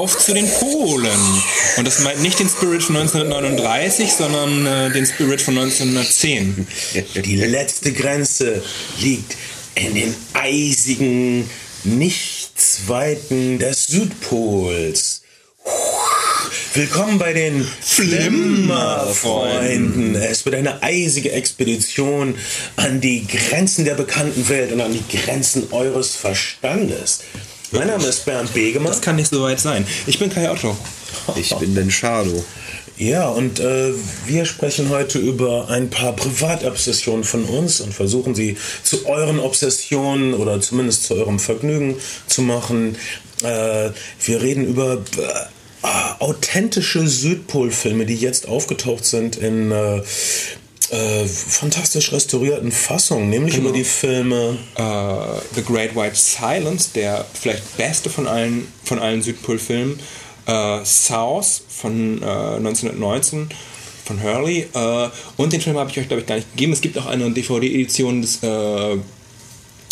[0.00, 1.20] auf zu den Polen.
[1.76, 6.66] Und das meint nicht den Spirit von 1939, sondern äh, den Spirit von 1910.
[7.16, 8.62] Die letzte Grenze
[8.98, 9.36] liegt
[9.74, 11.50] in den eisigen
[11.84, 15.20] Nichtsweiten des Südpols.
[16.72, 20.14] Willkommen bei den Flimmerfreunden.
[20.14, 22.36] Es wird eine eisige Expedition
[22.76, 27.20] an die Grenzen der bekannten Welt und an die Grenzen eures Verstandes.
[27.72, 28.88] Mein Name ist Bernd Begemann.
[28.88, 29.86] Das kann nicht so weit sein.
[30.06, 30.76] Ich bin Kai Otto.
[31.36, 32.44] Ich bin Ben Schado.
[32.96, 33.92] Ja, und äh,
[34.26, 40.34] wir sprechen heute über ein paar Privatobsessionen von uns und versuchen sie zu euren Obsessionen
[40.34, 41.94] oder zumindest zu eurem Vergnügen
[42.26, 42.96] zu machen.
[43.44, 43.90] Äh,
[44.24, 45.86] wir reden über äh,
[46.18, 49.72] authentische Südpolfilme, die jetzt aufgetaucht sind in
[50.90, 53.68] äh, fantastisch restaurierten Fassungen, nämlich Genau.
[53.68, 54.58] über die Filme.
[54.76, 59.98] äh, The Great White Silence, der vielleicht beste von allen, von allen Südpol-Filmen.
[60.46, 63.48] Äh, South von äh, 1919
[64.04, 64.66] von Hurley.
[65.36, 66.72] Und den Film habe ich euch, glaube ich, gar nicht gegeben.
[66.72, 68.40] Es gibt auch eine DVD-Edition des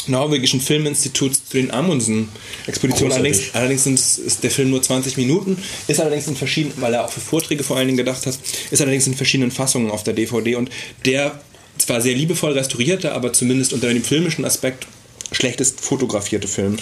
[0.09, 3.13] norwegischen Filminstituts zu den Amundsen-Expeditionen.
[3.13, 5.57] Allerdings, allerdings ist der Film nur 20 Minuten,
[5.87, 8.39] ist allerdings in verschiedenen, weil er auch für Vorträge vor allen Dingen gedacht hat,
[8.71, 10.71] ist allerdings in verschiedenen Fassungen auf der DVD und
[11.05, 11.41] der
[11.79, 14.87] zwar sehr liebevoll restaurierte, aber zumindest unter dem filmischen Aspekt
[15.33, 16.77] schlechtest fotografierte Film.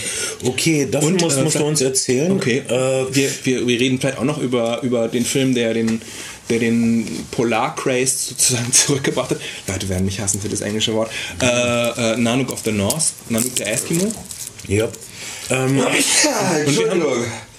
[0.44, 2.32] Okay, davon Und, musst, äh, musst du uns erzählen.
[2.32, 2.72] Okay, Äh,
[3.14, 6.00] wir, wir, wir reden vielleicht auch noch über, über den Film, der den,
[6.48, 9.38] der den Polar-Craze sozusagen zurückgebracht hat.
[9.66, 11.10] Leute werden mich hassen für das englische Wort.
[11.42, 14.12] Äh, äh, Nanook of the North, Nanook der Eskimo.
[14.68, 14.88] ja.
[15.48, 17.02] Ähm, Und wir haben,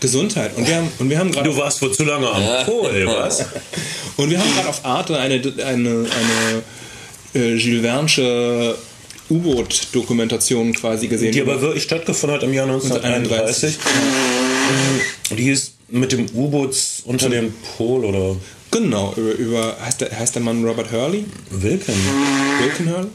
[0.01, 0.51] Gesundheit.
[0.57, 3.45] Und wir haben, und wir haben gerade du warst wohl zu lange am Pol, was?
[4.17, 6.05] Und wir haben gerade auf Arte eine, eine, eine
[7.33, 8.75] äh, Jules Verne'sche
[9.29, 11.31] U-Boot-Dokumentation quasi gesehen.
[11.31, 13.77] Die aber wirklich stattgefunden hat im Jahr 1931.
[15.37, 18.35] Die hieß mit dem U-Boot unter dem Pol oder
[18.71, 21.25] genau, über, über heißt, der, heißt der Mann Robert Hurley?
[21.49, 21.95] Wilken.
[22.61, 23.09] Wilken Hurley?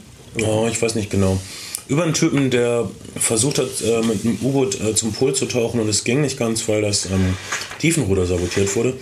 [0.45, 1.39] Oh, ich weiß nicht genau.
[1.87, 5.79] Über einen Typen, der versucht hat, äh, mit einem U-Boot äh, zum Pol zu tauchen
[5.79, 7.35] und es ging nicht ganz, weil das ähm,
[7.79, 8.93] Tiefenruder sabotiert wurde.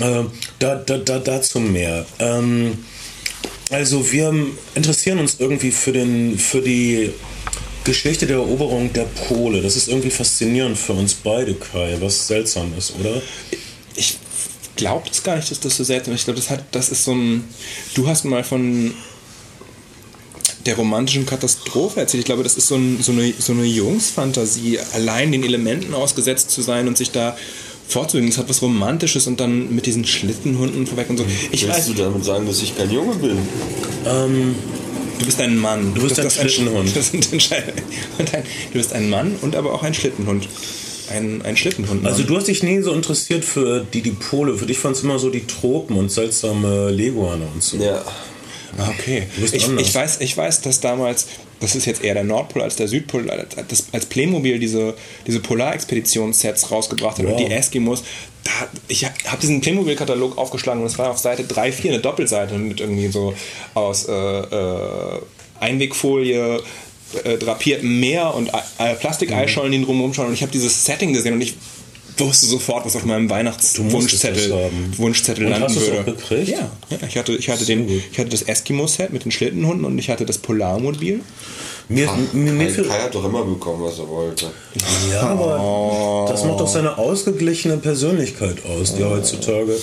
[0.00, 0.24] Äh,
[0.58, 2.06] da, da, da, dazu mehr.
[2.18, 2.78] Ähm,
[3.70, 4.34] also wir
[4.74, 7.10] interessieren uns irgendwie für, den, für die
[7.84, 9.60] Geschichte der Eroberung der Pole.
[9.60, 13.20] Das ist irgendwie faszinierend für uns beide, Kai, was seltsam ist, oder?
[13.96, 14.18] ich
[14.76, 16.20] glaube das gar nicht, dass das so seltsam ist.
[16.20, 17.44] Ich glaube, das, hat- das ist so ein.
[17.94, 18.94] Du hast mal von
[20.66, 22.20] der romantischen Katastrophe erzählt.
[22.20, 26.50] Ich glaube, das ist so, ein, so, eine, so eine Jungsfantasie, allein den Elementen ausgesetzt
[26.50, 27.36] zu sein und sich da
[27.86, 28.30] vorzubewegen.
[28.30, 31.26] Das hat was Romantisches und dann mit diesen Schlittenhunden vorweg und so.
[31.52, 33.38] Ich Willst weiß, du damit sagen, dass ich kein Junge bin?
[34.04, 35.94] du bist ein Mann.
[35.94, 36.90] Du bist ein Schlittenhund.
[36.94, 38.42] Das sind ein,
[38.72, 40.48] du bist ein Mann und aber auch ein Schlittenhund.
[41.10, 42.06] Ein, ein Schlittenhund.
[42.06, 44.56] Also du hast dich nie so interessiert für die, die Pole.
[44.56, 47.76] Für dich waren es immer so die Tropen und seltsame Leguane und so.
[47.76, 48.02] Ja.
[48.78, 49.22] Ah, Okay.
[49.40, 51.28] Ich, ich, weiß, ich weiß, dass damals,
[51.60, 54.94] das ist jetzt eher der Nordpol als der Südpol, als, das, als Playmobil diese,
[55.28, 57.38] diese Polarexpeditionssets rausgebracht hat und Wow.
[57.38, 58.02] die Eskimos,
[58.42, 58.50] da,
[58.88, 62.80] ich habe diesen Playmobil-Katalog aufgeschlagen und es war auf Seite 3, 4 eine Doppelseite mit
[62.80, 63.32] irgendwie so
[63.74, 65.20] aus äh, äh,
[65.60, 66.60] Einwegfolie
[67.24, 71.34] äh, drapiertem Meer und äh, Plastikeisschollen, die drum rumschauen und ich habe dieses Setting gesehen
[71.34, 71.54] und ich
[72.18, 74.70] wusste sofort, was auf meinem Weihnachtswunschzettel.
[74.96, 76.00] Wunschzettel landen hast würde.
[76.00, 76.48] auch gekriegt?
[76.48, 79.98] Ja, ja ich hatte, ich hatte, den, ich hatte das Eskimo-Set mit den Schlittenhunden und
[79.98, 81.20] ich hatte das Polarmobil.
[81.88, 84.46] Mir, mir, mir Kai, Kai hat doch immer bekommen, was er wollte.
[85.12, 89.76] ja, aber das macht doch seine ausgeglichene Persönlichkeit aus, die heutzutage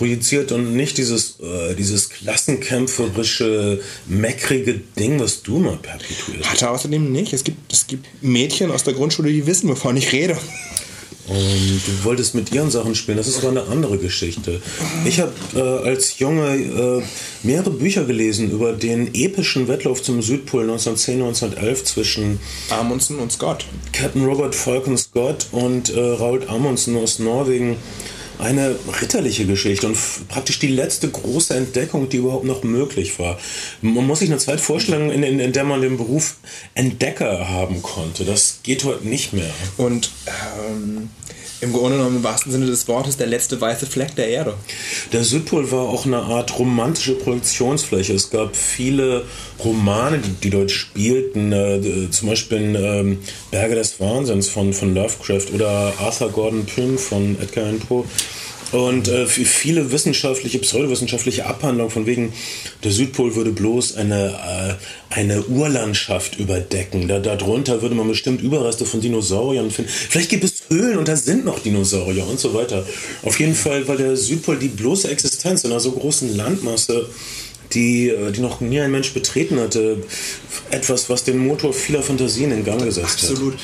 [0.00, 6.50] projiziert und nicht dieses, äh, dieses klassenkämpferische, meckrige Ding, was du mal perpetuierst.
[6.50, 7.34] Hatte außerdem nicht.
[7.34, 10.38] Es gibt, es gibt Mädchen aus der Grundschule, die wissen, wovon ich rede.
[11.28, 14.62] Und du wolltest mit ihren Sachen spielen, das ist aber eine andere Geschichte.
[15.04, 17.02] Ich habe äh, als Junge äh,
[17.46, 23.66] mehrere Bücher gelesen über den epischen Wettlauf zum Südpol 1910, 1911 zwischen Amundsen und Scott.
[23.92, 27.76] Captain Robert Falcon Scott und äh, Raoul Amundsen aus Norwegen.
[28.40, 29.98] Eine ritterliche Geschichte und
[30.28, 33.38] praktisch die letzte große Entdeckung, die überhaupt noch möglich war.
[33.82, 36.36] Man muss sich eine Zeit vorstellen, in, in, in der man den Beruf
[36.74, 38.24] Entdecker haben konnte.
[38.24, 39.50] Das geht heute nicht mehr.
[39.76, 41.10] Und ähm,
[41.60, 44.54] im Grunde genommen im wahrsten Sinne des Wortes der letzte weiße Fleck der Erde.
[45.12, 48.14] Der Südpol war auch eine Art romantische Projektionsfläche.
[48.14, 49.24] Es gab viele
[49.62, 53.18] Romane, die, die dort spielten, äh, zum Beispiel ähm,
[53.50, 58.04] Berge des Wahnsinns von, von Lovecraft oder Arthur Gordon Pym von Edgar Allan Poe.
[58.72, 62.32] Und äh, viele wissenschaftliche, pseudowissenschaftliche Abhandlungen von wegen,
[62.84, 64.78] der Südpol würde bloß eine,
[65.10, 67.08] äh, eine Urlandschaft überdecken.
[67.08, 69.90] Da, darunter würde man bestimmt Überreste von Dinosauriern finden.
[69.90, 72.86] Vielleicht gibt es Höhlen und da sind noch Dinosaurier und so weiter.
[73.22, 77.08] Auf jeden Fall, weil der Südpol die bloße Existenz in einer so großen Landmasse
[77.72, 80.02] die, äh, die noch nie ein Mensch betreten hatte.
[80.70, 83.54] Etwas, was den Motor vieler Fantasien in Gang gesetzt Absolut.
[83.54, 83.60] hat.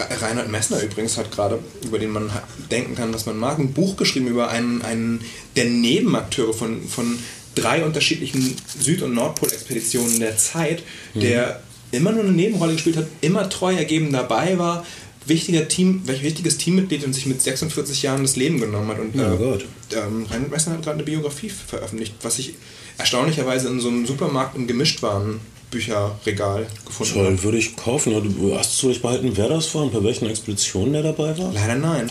[0.00, 0.22] Absolut.
[0.22, 2.30] Reinhard Messner übrigens hat gerade, über den man
[2.70, 5.20] denken kann, was man mag, ein Buch geschrieben über einen, einen
[5.56, 7.18] der Nebenakteure von, von
[7.54, 10.82] drei unterschiedlichen Süd- und Nordpol-Expeditionen der Zeit,
[11.14, 11.20] mhm.
[11.20, 11.62] der
[11.92, 14.84] immer nur eine Nebenrolle gespielt hat, immer treu ergeben dabei war,
[15.24, 18.98] wichtiger Team, welch wichtiges Teammitglied und sich mit 46 Jahren das Leben genommen hat.
[18.98, 19.96] Und oh äh.
[19.96, 22.54] Ähm, Reinhard Messner hat gerade eine Biografie veröffentlicht, was ich
[22.98, 28.12] erstaunlicherweise in so einem Supermarkt im Gemischtwarenbücherregal gefunden Toll, würde ich kaufen.
[28.12, 31.52] Du hast du dich behalten, wer das war und bei welchen Expeditionen der dabei war?
[31.52, 32.10] Leider nein.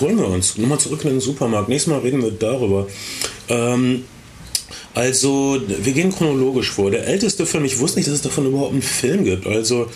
[0.00, 0.58] Holen wir uns.
[0.58, 1.68] Nochmal zurück in den Supermarkt.
[1.68, 2.86] Nächstes Mal reden wir darüber.
[3.48, 4.04] Ähm,
[4.94, 6.90] also, wir gehen chronologisch vor.
[6.90, 9.46] Der älteste Film, ich wusste nicht, dass es davon überhaupt einen Film gibt.
[9.46, 9.88] Also,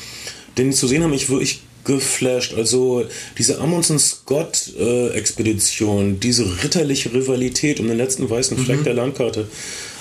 [0.56, 2.54] den zu sehen habe ich wirklich geflasht.
[2.54, 3.04] Also
[3.38, 8.84] diese Amundsen-Scott-Expedition, äh, diese ritterliche Rivalität um den letzten weißen Fleck mhm.
[8.84, 9.48] der Landkarte,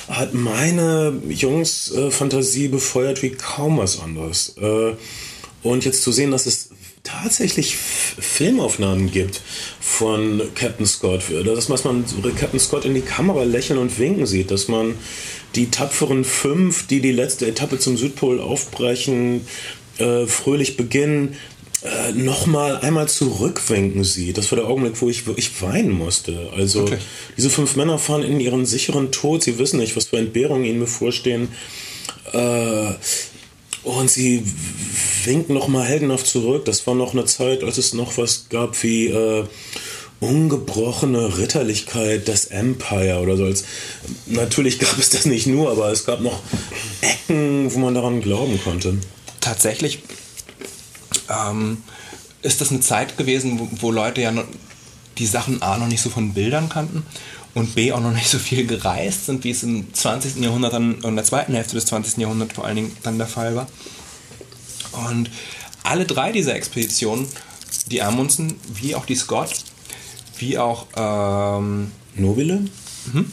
[0.08, 4.56] hat meine Jungs-Fantasie äh, befeuert wie kaum was anderes.
[4.58, 4.94] Äh,
[5.64, 6.70] und jetzt zu sehen, dass es
[7.04, 9.42] tatsächlich Filmaufnahmen gibt
[9.80, 12.06] von Captain Scott, dass man
[12.38, 14.96] Captain Scott in die Kamera lächeln und winken sieht, dass man
[15.56, 19.48] die tapferen fünf, die die letzte Etappe zum Südpol aufbrechen,
[19.98, 21.36] äh, fröhlich beginnen,
[21.88, 24.38] äh, nochmal einmal zurückwinken sieht.
[24.38, 26.50] Das war der Augenblick, wo ich wirklich weinen musste.
[26.56, 26.98] Also okay.
[27.38, 29.44] diese fünf Männer fahren in ihren sicheren Tod.
[29.44, 31.50] Sie wissen nicht, was für Entbehrungen ihnen bevorstehen.
[32.34, 32.92] Äh,
[33.84, 34.44] und sie
[35.24, 36.66] winken nochmal heldenhaft zurück.
[36.66, 39.46] Das war noch eine Zeit, als es noch was gab wie äh,
[40.20, 43.46] ungebrochene Ritterlichkeit des Empire oder so.
[43.46, 43.64] Als,
[44.26, 46.40] natürlich gab es das nicht nur, aber es gab noch
[47.02, 48.98] Ecken, wo man daran glauben konnte.
[49.40, 50.00] Tatsächlich
[51.30, 51.84] ähm,
[52.42, 54.46] ist das eine Zeit gewesen, wo, wo Leute ja noch
[55.18, 57.04] die Sachen A noch nicht so von Bildern kannten
[57.54, 60.38] und B auch noch nicht so viel gereist sind, wie es im 20.
[60.38, 62.18] Jahrhundert dann und der zweiten Hälfte des 20.
[62.18, 63.68] Jahrhunderts vor allen Dingen dann der Fall war.
[65.10, 65.30] Und
[65.84, 67.28] alle drei dieser Expeditionen,
[67.90, 69.64] die Amundsen, wie auch die Scott,
[70.38, 72.66] wie auch ähm, Nobile,
[73.14, 73.32] mhm.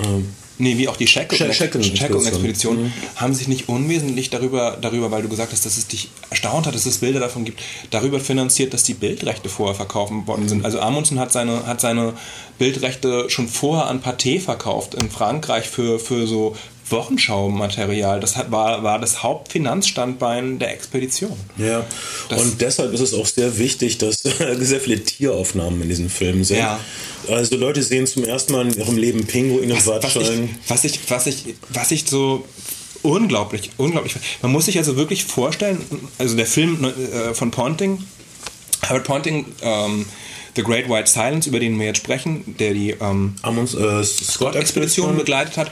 [0.00, 2.92] ähm, nee, wie auch die Shackle-Expedition, mhm.
[3.16, 6.74] haben sich nicht unwesentlich darüber, darüber, weil du gesagt hast, dass es dich erstaunt hat,
[6.74, 7.60] dass es Bilder davon gibt,
[7.90, 10.64] darüber finanziert, dass die Bildrechte vorher verkauft worden sind.
[10.64, 12.14] Also Amundsen hat seine, hat seine
[12.58, 16.56] Bildrechte schon vorher an Pathé verkauft in Frankreich für, für so
[16.90, 18.20] Wochenschaumaterial.
[18.20, 21.36] Das hat, war, war das Hauptfinanzstandbein der Expedition.
[21.56, 21.84] Ja,
[22.28, 24.22] das und deshalb ist es auch sehr wichtig, dass
[24.58, 26.58] sehr viele Tieraufnahmen in diesen Filmen sind.
[26.58, 26.78] Ja.
[27.28, 31.00] Also Leute sehen zum ersten Mal in ihrem Leben Pinguine was, was ich, was ich,
[31.08, 32.44] was ich, was ich so
[33.02, 34.14] unglaublich, unglaublich.
[34.42, 35.80] Man muss sich also wirklich vorstellen,
[36.18, 38.02] also der Film äh, von Ponting,
[38.82, 40.04] Herbert Ponting, ähm,
[40.56, 45.56] The Great White Silence, über den wir jetzt sprechen, der die ähm, äh, Scott-Expedition begleitet
[45.56, 45.70] hat,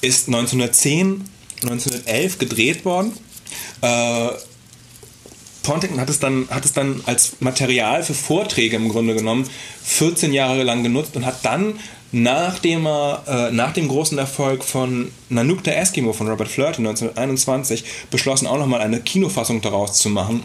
[0.00, 1.24] ist 1910,
[1.62, 3.12] 1911 gedreht worden.
[3.80, 4.28] Äh,
[5.62, 9.48] Pontington hat es, dann, hat es dann als Material für Vorträge im Grunde genommen
[9.84, 11.78] 14 Jahre lang genutzt und hat dann
[12.10, 17.84] nachdem er äh, nach dem großen Erfolg von Nanook der Eskimo von Robert Flirty 1921
[18.10, 20.42] beschlossen, auch nochmal eine Kinofassung daraus zu machen,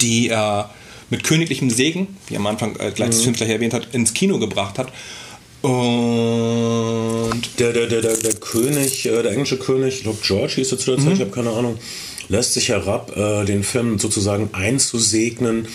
[0.00, 0.74] die er äh,
[1.10, 3.24] mit königlichem Segen, wie am Anfang äh, gleich das mhm.
[3.24, 4.92] Film gleich erwähnt hat, ins Kino gebracht hat.
[5.62, 10.78] Und der, der, der, der, König, äh, der englische König, ich glaube George hieß er
[10.78, 11.14] zu der Zeit, mhm.
[11.14, 11.78] ich habe keine Ahnung,
[12.28, 15.66] lässt sich herab, äh, den Film sozusagen einzusegnen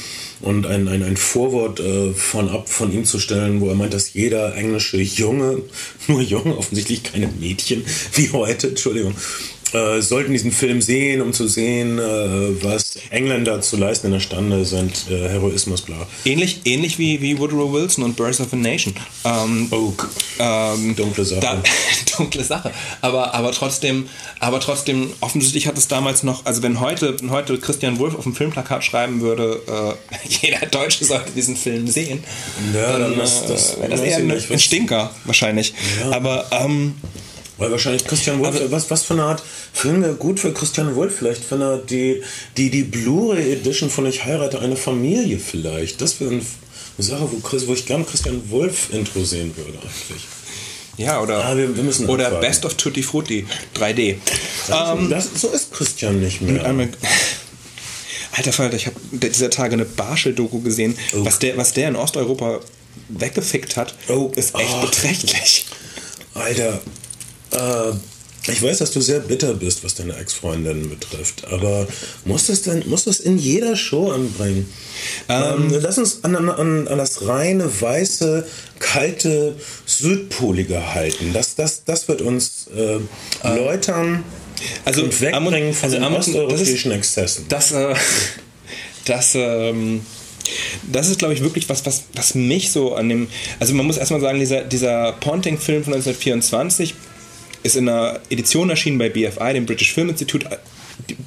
[0.41, 3.93] und ein, ein, ein Vorwort äh, von ab von ihm zu stellen, wo er meint,
[3.93, 5.61] dass jeder englische Junge,
[6.07, 9.15] nur Junge, offensichtlich keine Mädchen, wie heute, Entschuldigung,
[9.73, 14.19] äh, sollten diesen Film sehen, um zu sehen, äh, was Engländer zu leisten in der
[14.19, 16.07] Stande sind, äh, Heroismus, bla.
[16.25, 18.93] Ähnlich, ähnlich wie, wie Woodrow Wilson und Birth of a Nation.
[19.25, 19.93] Ähm, oh,
[20.39, 21.41] ähm, dunkle Sache.
[21.41, 21.63] Da,
[22.17, 22.71] dunkle Sache.
[23.01, 24.07] Aber, aber trotzdem,
[24.39, 28.23] aber trotzdem, offensichtlich hat es damals noch, also wenn heute, wenn heute Christian Wolf auf
[28.23, 32.23] dem Filmplakat schreiben würde, äh, jeder Deutsche sollte diesen Film sehen,
[32.73, 35.73] ja, dann, dann ist das, äh, das eher ein, ein Stinker wahrscheinlich.
[35.99, 36.11] Ja.
[36.11, 36.95] Aber ähm,
[37.57, 39.43] weil wahrscheinlich Christian Wolf, also, was, was für eine Art
[39.73, 42.21] Film wäre gut für Christian Wolf vielleicht, wenn er die,
[42.57, 46.01] die, die Blu-ray Edition von Ich heirate eine Familie vielleicht.
[46.01, 46.41] Das wäre eine
[46.97, 50.23] Sache, wo, wo ich gerne Christian Wolf Intro sehen würde eigentlich.
[50.97, 54.17] Ja, oder, ah, wir, wir oder Best of Tutti Frutti 3D.
[54.67, 56.63] Das, ähm, das, so ist Christian nicht mehr.
[56.65, 56.87] Alter,
[58.33, 60.95] Alter Falter, ich habe dieser Tage eine Barschel-Doku gesehen.
[61.13, 61.25] Oh.
[61.25, 62.59] Was, der, was der in Osteuropa
[63.09, 64.31] weggefickt hat, Oh.
[64.35, 64.81] ist echt Oh.
[64.81, 65.65] beträchtlich.
[66.35, 66.79] Alter,
[67.53, 67.93] äh,
[68.51, 71.87] ich weiß, dass du sehr bitter bist, was deine Ex-Freundin betrifft, aber
[72.25, 74.69] muss das denn, muss das in jeder Show anbringen?
[75.29, 78.45] Ähm, lass uns an, an, an, das reine, weiße,
[78.79, 79.55] kalte,
[79.85, 81.31] südpolige halten.
[81.33, 82.99] Das, das, das wird uns äh,
[83.47, 84.25] läutern
[84.83, 87.45] Also, und wegbringen von also den osteuropäischen Exzessen.
[87.47, 87.95] Das, äh,
[89.05, 90.01] das, ähm,
[90.91, 93.27] das ist, glaube ich, wirklich was, was, was mich so an dem.
[93.61, 96.93] Also, man muss erstmal sagen, dieser, dieser Ponting-Film von 1924
[97.63, 100.47] ist in einer Edition erschienen bei BFI, dem British Film Institute,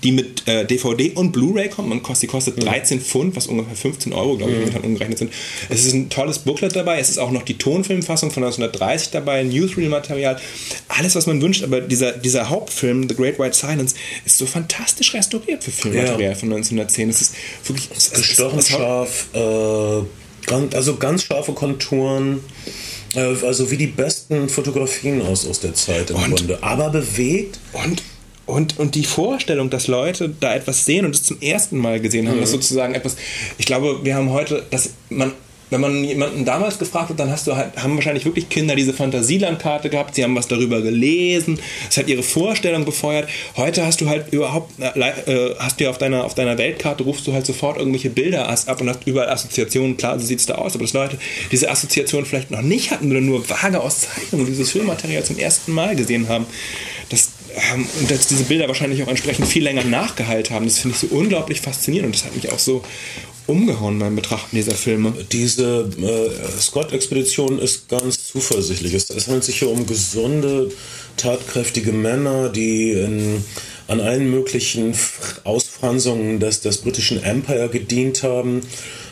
[0.02, 1.88] die- mit äh, DVD und Blu-ray kommt.
[1.88, 5.32] Man kostet, die kostet 13 Pfund, was ungefähr 15 Euro, glaube ich, momentan umgerechnet sind.
[5.68, 7.00] Es ist ein tolles Booklet dabei.
[7.00, 10.38] Es ist auch noch die Tonfilmfassung von 1930 dabei, Newsreel-Material.
[10.88, 11.64] Alles, was man wünscht.
[11.64, 16.52] Aber dieser, dieser Hauptfilm, The Great White Silence, ist so fantastisch restauriert für Filmmaterial von
[16.52, 17.10] 1910.
[17.10, 22.38] Es ist wirklich es, es, gestochen es, es, scharf, äh, also ganz scharfe Konturen,
[23.14, 26.58] also wie die besten Fotografien aus, aus der Zeit im Und- Grunde.
[26.62, 27.58] Aber bewegt.
[27.72, 28.02] Und,
[28.46, 32.28] und, und die Vorstellung, dass Leute da etwas sehen und es zum ersten Mal gesehen
[32.28, 32.42] haben, Mhm.
[32.42, 33.16] das sozusagen etwas.
[33.58, 35.32] Ich glaube, wir haben heute, dass man.
[35.70, 38.92] Wenn man jemanden damals gefragt hat, dann hast du halt, haben wahrscheinlich wirklich Kinder diese
[38.92, 41.58] Fantasielandkarte gehabt, sie haben was darüber gelesen,
[41.90, 43.28] es hat ihre Vorstellung befeuert.
[43.56, 47.26] Heute hast du halt überhaupt, äh, äh, hast du auf deiner, auf deiner Weltkarte, rufst
[47.26, 50.54] du halt sofort irgendwelche Bilder ab und hast überall Assoziationen, klar, so sieht es da
[50.54, 51.18] aus, aber dass Leute
[51.50, 55.72] diese Assoziation vielleicht noch nicht hatten oder nur vage aus Zeichnungen dieses Filmmaterial zum ersten
[55.72, 56.46] Mal gesehen haben,
[57.08, 57.30] das,
[57.72, 60.66] ähm, und dass diese Bilder wahrscheinlich auch entsprechend viel länger nachgeheilt haben.
[60.66, 62.82] Das finde ich so unglaublich faszinierend und das hat mich auch so
[63.46, 65.12] umgehauen beim Betrachten dieser Filme.
[65.32, 68.94] Diese äh, Scott-Expedition ist ganz zuversichtlich.
[68.94, 70.70] Es, es handelt sich hier um gesunde,
[71.16, 73.44] tatkräftige Männer, die in,
[73.88, 74.94] an allen möglichen
[75.44, 78.62] Ausfranzungen des, des britischen Empire gedient haben.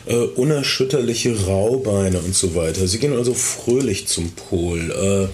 [0.05, 2.87] Äh, unerschütterliche Raubeine und so weiter.
[2.87, 4.91] Sie gehen also fröhlich zum Pol.
[4.91, 5.27] Äh,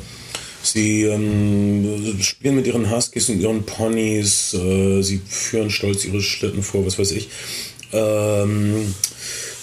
[0.64, 6.62] Sie ähm, spielen mit ihren Huskies und ihren Ponys, äh, sie führen stolz ihre Schlitten
[6.62, 7.30] vor, was weiß ich.
[7.94, 8.94] Ähm,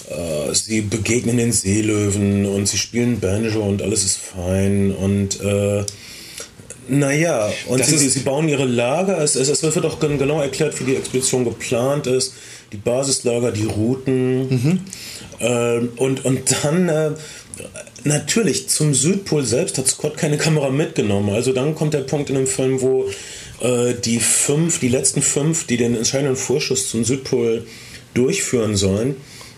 [0.08, 5.84] äh, sie begegnen den Seelöwen und sie spielen Banjo und alles ist fein und äh,
[6.90, 9.18] naja, und sie, sie, sie bauen ihre Lager.
[9.18, 12.32] Es, es, es wird auch gen- genau erklärt, wie die Expedition geplant ist.
[12.72, 14.80] Die Basislager, die Routen.
[15.38, 17.10] Ähm, und, und dann, äh,
[18.04, 21.34] natürlich, zum Südpol selbst hat Scott keine Kamera mitgenommen.
[21.34, 23.04] Also dann kommt der Punkt in dem Film, wo
[23.60, 27.66] äh, die fünf, die letzten fünf, die den entscheidenden Vorschuss zum Südpol
[28.14, 29.16] durchführen sollen,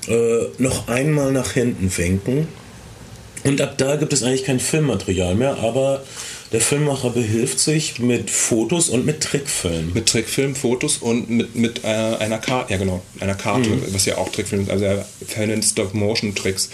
[0.09, 2.49] äh, noch einmal nach hinten winken.
[3.45, 6.03] Und ab da gibt es eigentlich kein Filmmaterial mehr, aber
[6.53, 9.93] der Filmemacher behilft sich mit Fotos und mit Trickfilmen.
[9.95, 14.19] Mit Trickfilm, Fotos und mit, mit äh, einer Karte, ja genau, einer Karte, was ja
[14.19, 16.71] auch Trickfilm ist, also er verwendet Stop-Motion-Tricks.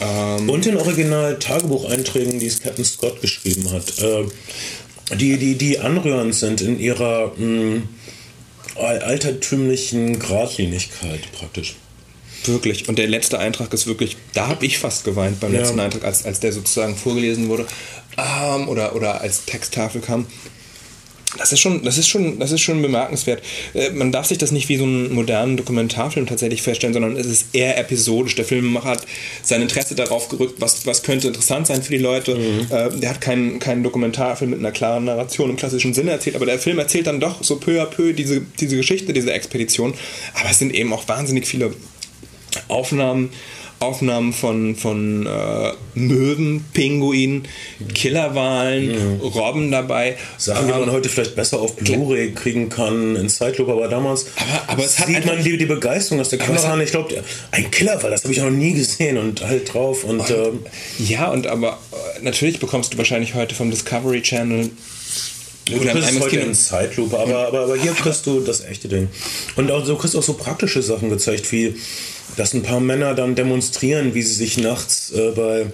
[0.00, 4.24] Ähm, Und den Original-Tagebucheinträgen, die es Captain Scott geschrieben hat, äh,
[5.16, 7.82] die, die, die anrührend sind in ihrer mh, al-
[8.78, 11.74] altertümlichen Gradlinigkeit praktisch.
[12.44, 12.88] Wirklich.
[12.88, 15.60] Und der letzte Eintrag ist wirklich, da habe ich fast geweint beim Ja.
[15.60, 17.66] letzten Eintrag, als, als der sozusagen vorgelesen wurde
[18.16, 20.26] ähm, oder, oder als Texttafel kam.
[21.36, 23.42] Das ist schon, das ist schon, das ist schon bemerkenswert.
[23.74, 27.26] Äh, Man darf sich das nicht wie so einen modernen Dokumentarfilm tatsächlich feststellen, sondern es
[27.26, 28.34] ist eher episodisch.
[28.34, 29.06] Der Filmemacher hat
[29.42, 32.32] sein Interesse darauf gerückt, was, was könnte interessant sein für die Leute.
[32.70, 36.46] Äh, Der hat keinen, keinen Dokumentarfilm mit einer klaren Narration im klassischen Sinne erzählt, aber
[36.46, 39.92] der Film erzählt dann doch so peu à peu diese, diese Geschichte, diese Expedition.
[40.40, 41.74] Aber es sind eben auch wahnsinnig viele
[42.68, 43.30] Aufnahmen,
[43.80, 47.46] Aufnahmen von, von äh, Möwen, Pinguinen,
[47.94, 50.16] Killerwalen, Robben dabei.
[50.36, 54.72] Sachen, die man heute vielleicht besser auf Blu-ray kriegen kann, in Zeitlupe, aber damals Aber-
[54.72, 56.80] aber es hat sieht einfach- man die, die Begeisterung aus der Kamera hat-.
[56.82, 60.04] Ich glaube, ein Killerfall, das habe ich noch nie gesehen und halt drauf.
[60.04, 60.60] Und ähm,
[60.98, 61.78] ja, und aber
[62.18, 64.70] äh, natürlich bekommst du wahrscheinlich heute vom Discovery Channel
[65.76, 68.40] du oder im kriegst IMAX heute Kino- in Zeitlupe, aber, aber, aber hier kriegst du
[68.40, 69.08] das echte Ding.
[69.56, 71.74] Und auch, du kriegst auch so praktische Sachen gezeigt, wie
[72.36, 75.66] dass ein paar Männer dann demonstrieren, wie sie sich nachts äh, bei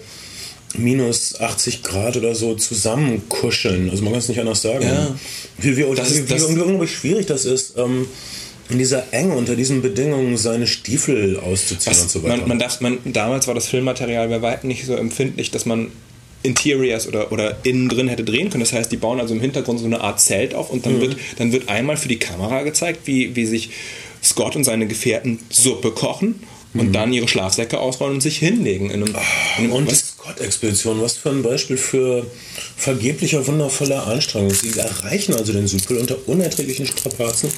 [0.77, 3.91] minus 80 Grad oder so zusammenkuscheln.
[3.91, 4.85] Also man kann es nicht anders sagen.
[4.87, 5.15] Ja.
[5.59, 8.07] Wie, wie, Das wie, das- wie unglaublich schwierig das ist, ähm,
[8.71, 12.39] in dieser Enge, unter diesen Bedingungen seine Stiefel auszuziehen und so weiter.
[12.39, 15.89] Man, man darf, man, damals war das Filmmaterial bei weitem nicht so empfindlich, dass man
[16.45, 18.63] Interiors oder, oder innen drin hätte drehen können.
[18.63, 21.17] Das heißt, die bauen also im Hintergrund so eine Art Zelt auf und dann, wird,
[21.39, 23.71] dann wird einmal für die Kamera gezeigt, wie, wie sich
[24.23, 26.37] Scott und seine Gefährten Suppe kochen
[26.75, 28.91] und dann ihre Schlafsäcke ausrollen und sich hinlegen.
[28.91, 29.15] In einem,
[29.59, 32.27] in einem, und was- Scott Nordexpedition, was für ein Beispiel für
[32.77, 34.51] vergeblicher, wundervoller Anstrengung.
[34.51, 37.51] Sie erreichen also den Südpol unter unerträglichen Strapazen,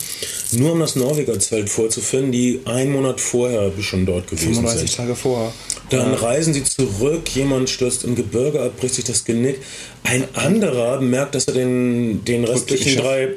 [0.53, 4.97] nur um das Norwegerzelt vorzufinden, die einen Monat vorher schon dort gewesen 35 sind.
[4.97, 5.55] Tage vor.
[5.91, 9.61] Dann reisen sie zurück, jemand stürzt im Gebirge ab, bricht sich das Genick.
[10.03, 13.35] Ein anderer merkt, dass er den, den restlichen drei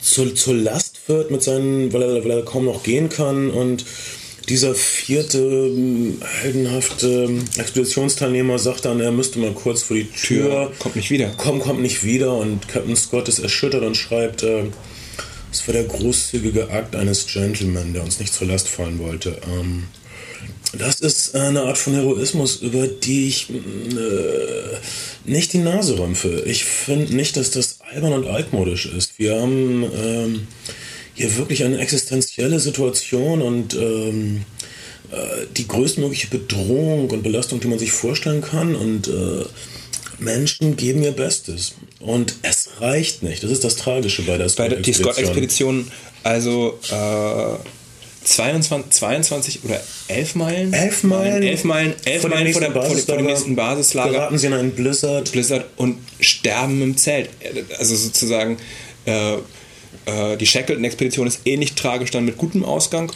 [0.00, 3.50] zur, zur Last wird, mit seinen, weil, er, weil er kaum noch gehen kann.
[3.50, 3.84] Und
[4.48, 5.70] dieser vierte
[6.42, 10.48] heldenhafte Expeditionsteilnehmer sagt dann, er müsste mal kurz vor die Tür.
[10.48, 11.32] Tür kommt nicht wieder.
[11.36, 12.34] Komm, kommt nicht wieder.
[12.36, 14.64] Und Captain Scott ist erschüttert und schreibt, äh,
[15.52, 19.40] es war der großzügige Akt eines Gentleman, der uns nicht zur Last fallen wollte.
[19.52, 19.84] Ähm,
[20.78, 23.54] das ist eine Art von Heroismus, über die ich äh,
[25.24, 26.42] nicht die Nase rümpfe.
[26.46, 29.18] Ich finde nicht, dass das albern und altmodisch ist.
[29.18, 30.46] Wir haben ähm,
[31.14, 34.44] hier wirklich eine existenzielle Situation und ähm,
[35.10, 38.76] äh, die größtmögliche Bedrohung und Belastung, die man sich vorstellen kann.
[38.76, 39.44] Und äh,
[40.20, 41.74] Menschen geben ihr Bestes.
[41.98, 43.42] Und es reicht nicht.
[43.42, 45.04] Das ist das Tragische bei der Bei der, Scott-Expedition.
[45.12, 45.90] Scott-Expedition,
[46.22, 47.79] also äh,
[48.24, 50.72] 22, 22 oder 11 Meilen?
[50.72, 51.40] Elf Meilen?
[51.40, 53.56] Nein, 11 Meilen, 11 Vor dem Meilen vor, der, nächsten vor, vor dem Basislager nächsten
[53.56, 54.10] Basislager.
[54.12, 55.32] Geraten sie in einen Blizzard.
[55.32, 57.30] Blizzard und sterben im Zelt.
[57.78, 58.58] Also sozusagen,
[59.06, 63.10] äh, äh, die Shackleton-Expedition ist ähnlich tragisch dann mit gutem Ausgang.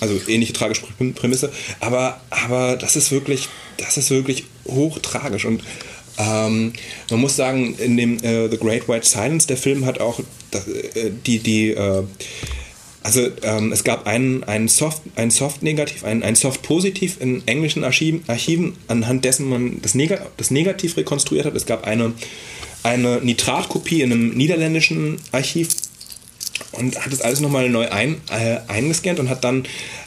[0.00, 1.50] Also ähnliche tragische Präm- Prämisse.
[1.80, 3.48] Aber, aber das ist wirklich,
[3.78, 5.44] das ist wirklich hochtragisch.
[5.46, 5.62] Und
[6.18, 6.72] ähm,
[7.10, 11.10] man muss sagen, in dem äh, The Great White Silence, der Film hat auch äh,
[11.26, 12.02] die, die äh,
[13.02, 17.46] also ähm, es gab einen, einen Soft, ein Soft Negativ, ein, ein Soft Positiv in
[17.46, 21.54] englischen Archiven, Archiven, anhand dessen man das, Neg das Negativ rekonstruiert hat.
[21.56, 22.12] Es gab eine,
[22.82, 25.68] eine Nitratkopie in einem niederländischen Archiv
[26.72, 29.64] und hat das alles nochmal neu ein, äh, eingescannt und hat dann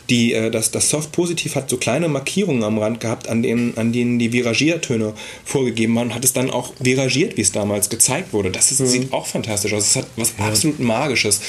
[0.10, 3.78] die, äh, das, das Soft Positiv hat so kleine Markierungen am Rand gehabt, an denen,
[3.78, 5.14] an denen die Viragiertöne
[5.46, 8.52] vorgegeben waren und hat es dann auch viragiert, wie es damals gezeigt wurde.
[8.52, 9.88] Das ist, sieht auch fantastisch aus.
[9.88, 11.42] Es hat was absolut Magisches.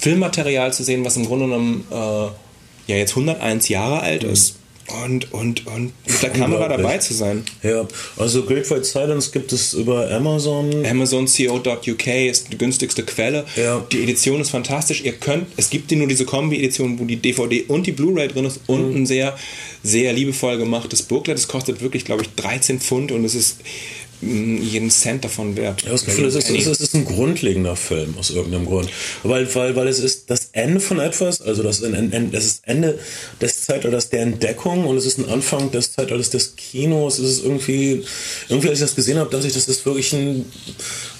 [0.00, 4.56] Filmmaterial zu sehen, was im Grunde genommen äh, ja jetzt 101 Jahre alt ist
[5.04, 7.44] und, und, und mit der Kamera dabei zu sein.
[7.62, 7.86] Ja,
[8.16, 10.86] also Great White Silence gibt es über Amazon.
[10.86, 13.44] Amazon.co.uk ist die günstigste Quelle.
[13.56, 13.84] Ja.
[13.92, 15.02] Die Edition ist fantastisch.
[15.04, 18.60] Ihr könnt, es gibt nur diese Kombi-Edition, wo die DVD und die Blu-ray drin ist
[18.66, 18.96] und Mhm.
[19.02, 19.36] ein sehr,
[19.82, 21.36] sehr liebevoll gemachtes Booklet.
[21.36, 23.58] Es kostet wirklich, glaube ich, 13 Pfund und es ist
[24.20, 25.82] jeden Cent davon wert.
[25.82, 28.88] Habe das Gefühl, es ist, es ist- es ist ein grundlegender Film aus irgendeinem Grund.
[29.22, 32.98] Weil, weil, weil es ist das Ende von etwas, also das, das ist Ende
[33.40, 37.18] des Zeitalters der Entdeckung und es ist ein Anfang des Zeitalters des Kinos.
[37.20, 38.02] Es ist irgendwie,
[38.48, 40.40] irgendwie als ich das gesehen habe, dachte ich, das ist wirklich ein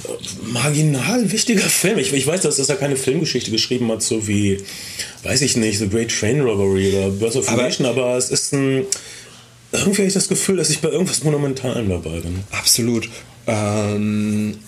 [0.04, 1.98] äh, marginal wichtiger Film.
[1.98, 4.58] Ich, ich weiß, dass, dass er keine Filmgeschichte geschrieben hat, so wie,
[5.22, 8.52] weiß ich nicht, The Great Train Robbery oder Birds of Aber- Nation, aber es ist
[8.52, 8.86] ein,
[9.72, 12.44] irgendwie habe ich das Gefühl, dass ich bei irgendwas Monumentalem dabei bin.
[12.50, 13.08] Absolut.
[13.46, 14.58] Ähm,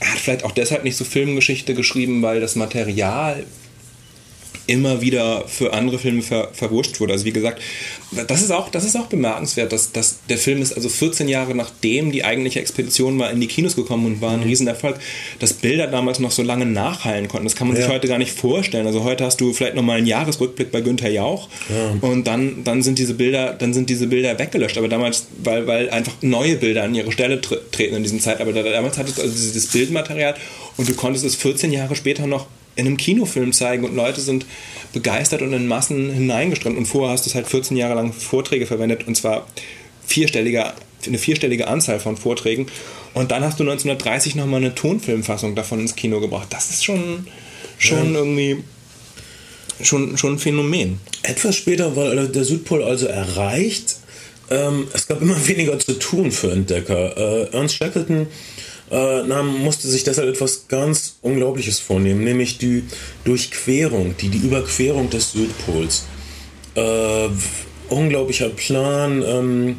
[0.00, 3.44] er hat vielleicht auch deshalb nicht so Filmgeschichte geschrieben, weil das Material
[4.66, 7.12] immer wieder für andere Filme ver, verwurscht wurde.
[7.12, 7.60] Also wie gesagt,
[8.28, 11.54] das ist auch, das ist auch bemerkenswert, dass, dass der Film ist also 14 Jahre
[11.54, 14.96] nachdem die eigentliche Expedition war in die Kinos gekommen und war ein Riesenerfolg,
[15.38, 17.46] dass Bilder damals noch so lange nachhallen konnten.
[17.46, 17.92] Das kann man sich Ja.
[17.92, 18.86] heute gar nicht vorstellen.
[18.86, 21.48] Also heute hast du vielleicht nochmal einen Jahresrückblick bei Günther Jauch
[22.00, 24.78] und dann, dann sind diese Bilder, dann sind diese Bilder weggelöscht.
[24.78, 28.62] Aber damals, weil, weil einfach neue Bilder an ihre Stelle tre treten in diesem Zeitalter.
[28.62, 30.34] Damals hattest du also dieses Bildmaterial
[30.76, 34.46] und du konntest es 14 Jahre später noch in einem Kinofilm zeigen und Leute sind
[34.92, 36.76] begeistert und in Massen hineingeströmt.
[36.76, 39.46] Und vorher hast du es halt 14 Jahre lang Vorträge verwendet und zwar
[40.06, 40.74] vierstelliger,
[41.06, 42.66] eine vierstellige Anzahl von Vorträgen.
[43.14, 46.48] Und dann hast du 1930 nochmal eine Tonfilmfassung davon ins Kino gebracht.
[46.50, 47.26] Das ist schon,
[47.78, 48.62] schon irgendwie
[49.82, 51.00] schon, schon ein Phänomen.
[51.22, 53.96] Etwas später war der Südpol also erreicht.
[54.50, 57.16] Ähm, es gab immer weniger zu tun für Entdecker.
[57.16, 58.26] Äh, Ernst Shackleton
[58.92, 62.84] äh, nahm, musste sich deshalb etwas ganz Unglaubliches vornehmen, nämlich die
[63.24, 66.04] Durchquerung, die, die Überquerung des Südpols.
[66.74, 67.28] Äh,
[67.88, 69.76] unglaublicher Plan, ähm,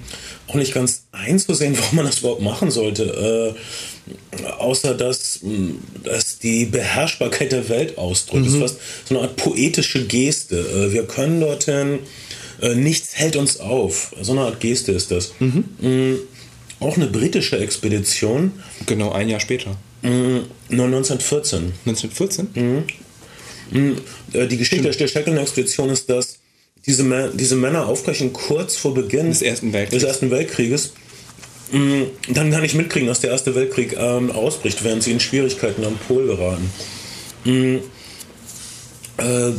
[0.47, 3.55] auch nicht ganz einzusehen, warum man das überhaupt machen sollte.
[3.55, 8.47] Äh, außer dass, mh, dass die Beherrschbarkeit der Welt ausdrückt.
[8.47, 10.57] Das ist fast so eine Art poetische Geste.
[10.57, 11.99] Äh, wir können dorthin,
[12.61, 14.15] äh, nichts hält uns auf.
[14.21, 15.33] So eine Art Geste ist das.
[15.39, 16.17] Mh,
[16.83, 18.51] auch eine britische Expedition,
[18.85, 19.77] Genau ein Jahr später.
[20.01, 21.73] mh, 1914.
[21.85, 22.83] 1914?
[24.33, 26.37] Äh, die Geschichte der Shackleton-Expedition ist, dass
[26.85, 30.01] diese, Mä- diese Männer aufbrechen kurz vor Beginn Des Ersten Weltkriegs.
[30.03, 30.93] des Ersten Weltkrieges,
[31.71, 35.83] mh, dann gar nicht mitkriegen, dass der Erste Weltkrieg ähm, ausbricht, während sie in Schwierigkeiten
[35.85, 36.69] am Pol geraten.
[37.45, 37.79] Mh,
[39.19, 39.53] äh, äh,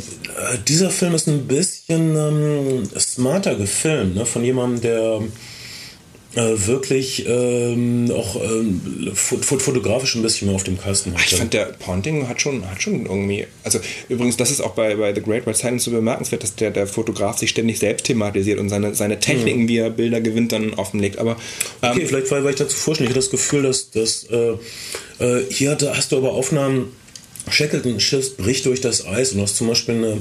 [0.68, 5.20] dieser Film ist ein bisschen ähm, smarter gefilmt, ne, von jemandem, der
[6.36, 11.22] äh, wirklich ähm, auch ähm, fotografisch ein bisschen mehr auf dem Kasten hatte.
[11.24, 13.46] Ich fand, der Ponting hat schon, hat schon irgendwie.
[13.62, 16.70] Also, übrigens, das ist auch bei, bei The Great White Silence so bemerkenswert, dass der,
[16.70, 19.68] der Fotograf sich ständig selbst thematisiert und seine, seine Techniken, mhm.
[19.68, 21.18] wie er Bilder gewinnt, dann offenlegt.
[21.18, 21.36] Aber.
[21.82, 24.54] Ähm, okay, vielleicht, weil, weil ich dazu vorstelle, ich hatte das Gefühl, dass, dass äh,
[25.18, 26.92] äh, hier hatte, hast du aber Aufnahmen
[27.50, 30.18] Shackleton Schiff bricht durch das Eis und hast zum Beispiel eine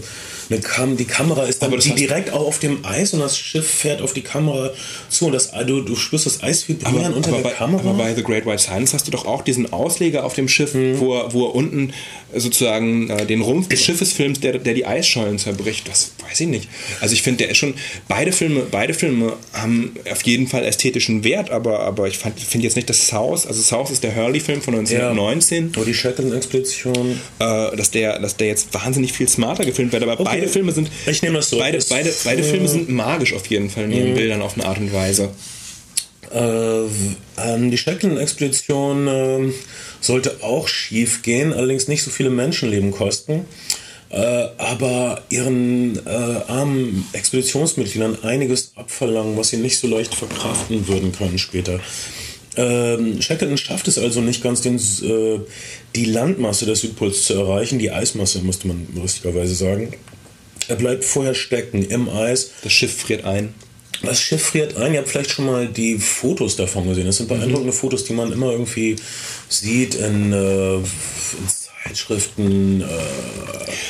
[0.62, 4.02] Kam die Kamera ist dann die direkt auch auf dem Eis und das Schiff fährt
[4.02, 4.72] auf die Kamera
[5.10, 7.90] zu und das, du, du spürst das Eis vibrieren aber, unter aber der bei, Kamera.
[7.90, 10.74] Aber bei The Great White Silence hast du doch auch diesen Ausleger auf dem Schiff,
[10.74, 11.00] mhm.
[11.00, 11.94] wo, er, wo er unten
[12.36, 15.88] sozusagen äh, den Rumpf des Schiffes filmt, der, der die Eisschollen zerbricht.
[15.88, 16.70] Das weiß ich nicht.
[17.00, 17.74] Also ich finde, der ist schon,
[18.08, 22.76] beide Filme, beide Filme haben auf jeden Fall ästhetischen Wert, aber, aber ich finde jetzt
[22.76, 25.72] nicht das South, also South ist der Hurley-Film von 1919.
[25.72, 25.78] Ja.
[25.78, 27.20] Oder die Shackleton-Expedition.
[27.40, 30.33] Äh, dass, der, dass der jetzt wahnsinnig viel smarter gefilmt wird, aber okay.
[30.34, 30.90] Beide Filme sind.
[31.06, 31.58] Ich nehme das so.
[31.60, 34.16] Beide, beide, beide Filme sind magisch auf jeden Fall in ihren mhm.
[34.16, 35.30] Bildern auf eine Art und Weise.
[36.34, 36.84] Äh,
[37.38, 39.54] ähm, die Shackleton-Expedition äh,
[40.02, 43.46] sollte auch schief gehen, allerdings nicht so viele Menschenleben kosten.
[44.10, 51.12] Äh, aber ihren äh, armen Expeditionsmitgliedern einiges abverlangen, was sie nicht so leicht verkraften würden
[51.12, 51.80] können später.
[52.56, 55.40] Ähm, Shackleton schafft es also nicht ganz, den, äh,
[55.96, 59.94] die Landmasse des Südpols zu erreichen, die Eismasse, müsste man richtigerweise sagen.
[60.68, 62.52] Er bleibt vorher stecken im Eis.
[62.64, 63.54] Das Schiff friert ein.
[64.02, 64.94] Das Schiff friert ein.
[64.94, 67.06] Ihr habt vielleicht schon mal die Fotos davon gesehen.
[67.06, 67.78] Das sind beeindruckende mhm.
[67.78, 68.96] Fotos, die man immer irgendwie
[69.48, 70.84] sieht in, äh, in
[71.84, 72.82] Zeitschriften.
[72.82, 72.86] Äh,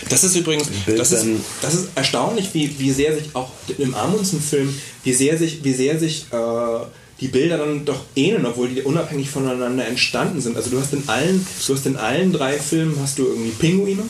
[0.09, 1.25] das ist übrigens, das ist,
[1.61, 5.99] das ist erstaunlich, wie, wie sehr sich auch im Amundsen-Film, wie sehr sich, wie sehr
[5.99, 6.85] sich äh,
[7.19, 10.57] die Bilder dann doch ähneln, obwohl die unabhängig voneinander entstanden sind.
[10.57, 14.03] Also du hast in allen, du hast in allen drei Filmen hast du irgendwie Pinguine.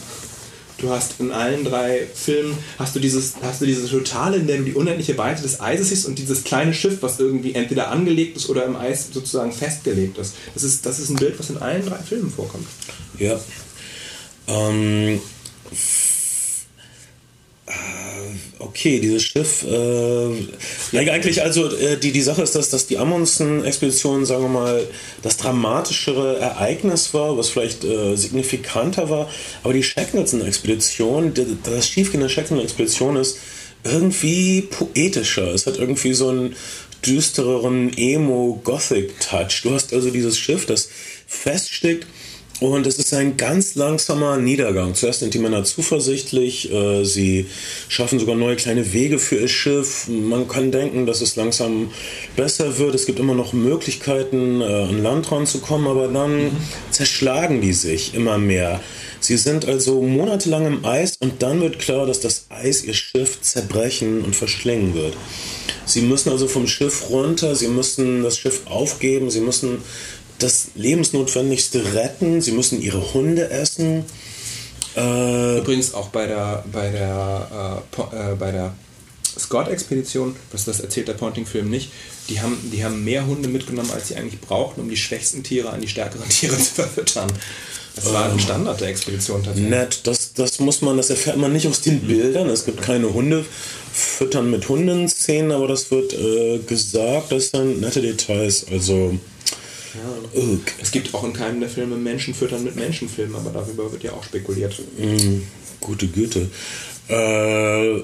[0.84, 4.58] Du hast in allen drei Filmen hast du dieses, hast du diese totale, in der
[4.58, 8.36] du die unendliche Weite des Eises siehst und dieses kleine Schiff, was irgendwie entweder angelegt
[8.36, 10.36] ist oder im Eis sozusagen festgelegt ist.
[10.54, 12.68] Das ist, das ist ein Bild, was in allen drei Filmen vorkommt.
[13.18, 13.40] Ja.
[14.50, 15.22] Ähm,
[18.74, 24.26] okay, dieses Schiff, äh, eigentlich also äh, die, die Sache ist, dass, dass die Amundsen-Expedition,
[24.26, 24.88] sagen wir mal,
[25.22, 29.30] das dramatischere Ereignis war, was vielleicht äh, signifikanter war,
[29.64, 31.34] aber die Shackleton-Expedition,
[31.64, 33.38] das Schiefgehen der Shackleton-Expedition ist
[33.84, 35.54] irgendwie poetischer.
[35.54, 36.56] Es hat irgendwie so einen
[37.06, 39.62] düstereren Emo-Gothic-Touch.
[39.64, 40.90] Du hast also dieses Schiff, das
[41.28, 42.08] feststeckt
[42.64, 44.96] und es ist ein ganz langsamer Niedergang.
[44.96, 47.48] Zuerst sind die Männer zuversichtlich, äh, sie
[47.90, 50.08] schaffen sogar neue kleine Wege für ihr Schiff.
[50.08, 51.92] Man kann denken, dass es langsam
[52.38, 52.96] besser wird.
[52.96, 56.52] Es gibt immer noch Möglichkeiten, äh, an Land ranzukommen, aber dann mhm.
[56.90, 58.80] zerschlagen die sich immer mehr.
[59.20, 63.42] Sie sind also monatelang im Eis und dann wird klar, dass das Eis ihr Schiff
[63.42, 65.16] zerbrechen und verschlingen wird.
[65.86, 69.80] Sie müssen also vom Schiff runter, sie müssen das Schiff aufgeben, sie müssen
[70.44, 72.42] das Lebensnotwendigste retten.
[72.42, 74.06] Sie müssen ihre Hunde essen.
[74.96, 78.74] Äh Übrigens auch bei der, bei der, äh, äh, bei der
[79.40, 81.92] Scott-Expedition, das, das erzählt der Ponting-Film nicht,
[82.30, 85.70] die haben, die haben mehr Hunde mitgenommen, als sie eigentlich brauchten, um die schwächsten Tiere
[85.70, 87.32] an die stärkeren Tiere zu verfüttern.
[87.96, 89.70] Das war ein ähm, Standard der Expedition tatsächlich.
[89.70, 92.50] Nett, das, das muss man, das erfährt man nicht aus den Bildern.
[92.50, 93.46] Es gibt keine Hunde
[93.94, 98.66] füttern mit Hunden-Szenen, aber das wird äh, gesagt, das sind nette Details.
[98.70, 99.18] Also
[99.94, 100.42] ja.
[100.82, 104.14] Es gibt auch in keinem der Filme Menschen füttern mit Menschenfilmen, aber darüber wird ja
[104.14, 104.80] auch spekuliert.
[104.98, 105.42] Mm,
[105.80, 106.50] gute Güte.
[107.08, 108.04] Äh,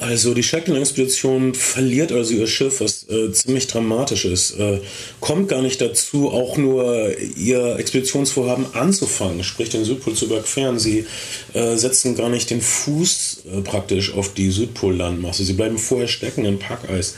[0.00, 4.52] also die Shackleton-Expedition verliert also ihr Schiff, was äh, ziemlich dramatisch ist.
[4.52, 4.80] Äh,
[5.20, 10.78] kommt gar nicht dazu, auch nur ihr Expeditionsvorhaben anzufangen, sprich den Südpol zu überqueren.
[10.78, 11.04] Sie
[11.52, 15.44] äh, setzen gar nicht den Fuß äh, praktisch auf die Südpollandmasse.
[15.44, 17.16] Sie bleiben vorher stecken im Packeis.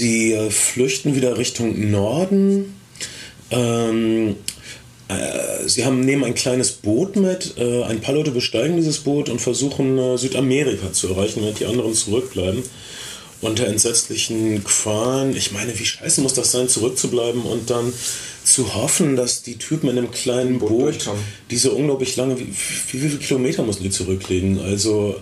[0.00, 2.74] Sie äh, flüchten wieder Richtung Norden.
[3.50, 4.36] Ähm,
[5.08, 7.58] äh, sie haben nehmen ein kleines Boot mit.
[7.58, 11.66] Äh, ein paar Leute besteigen dieses Boot und versuchen äh, Südamerika zu erreichen, während die
[11.66, 12.62] anderen zurückbleiben.
[13.42, 15.36] Unter entsetzlichen Qualen.
[15.36, 17.92] Ich meine, wie scheiße muss das sein, zurückzubleiben und dann
[18.42, 21.10] zu hoffen, dass die Typen in einem kleinen Boot, Boot
[21.50, 24.60] diese unglaublich lange, wie, wie, wie viele Kilometer mussten die zurücklegen?
[24.60, 25.16] Also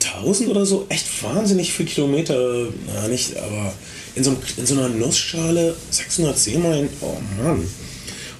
[0.00, 3.72] 1000 oder so, echt wahnsinnig viel Kilometer, na nicht, aber
[4.14, 7.66] in so, in so einer Nussschale 600 Seemeilen, oh Mann.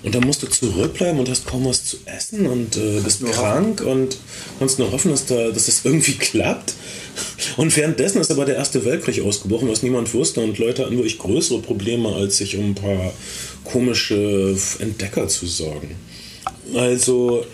[0.03, 3.81] Und dann musst du zurückbleiben und hast kaum was zu essen und äh, bist krank
[3.81, 3.91] hoffen.
[3.91, 4.17] und
[4.59, 6.75] kannst nur hoffen, dass, da, dass das irgendwie klappt.
[7.57, 11.19] Und währenddessen ist aber der Erste Weltkrieg ausgebrochen, was niemand wusste und Leute hatten wirklich
[11.19, 13.13] größere Probleme, als sich um ein paar
[13.65, 15.97] komische Entdecker zu sorgen.
[16.75, 17.45] Also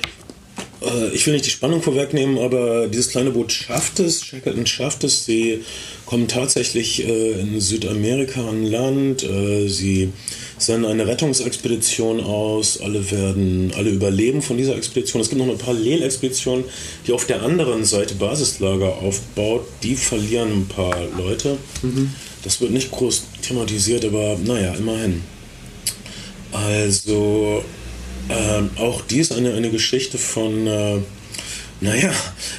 [0.85, 5.05] äh, ich will nicht die Spannung vorwegnehmen, aber dieses kleine Boot schafft es, Shackleton schafft
[5.05, 5.25] es.
[5.25, 5.61] Sie
[6.07, 9.23] kommen tatsächlich äh, in Südamerika an Land.
[9.23, 10.13] Äh, sie
[10.59, 12.81] senden eine Rettungsexpedition aus.
[12.81, 15.23] Alle werden, alle überleben von dieser Expedition.
[15.23, 16.65] Es gibt noch eine Parallelexpedition,
[17.07, 19.67] die auf der anderen Seite Basislager aufbaut.
[19.83, 21.57] Die verlieren ein paar Leute.
[21.83, 22.13] Mhm.
[22.45, 25.23] Das wird nicht groß thematisiert, aber naja, immerhin.
[26.53, 27.65] Also
[28.29, 30.99] ähm, auch dies eine, eine Geschichte von, äh,
[31.81, 32.13] naja,